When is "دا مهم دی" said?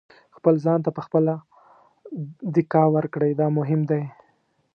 3.39-4.03